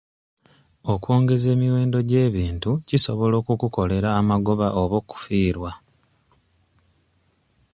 [0.93, 5.71] Okwongeza emiwendo gy'ebintu kisobola okukukolera amagoba oba okufiirwa.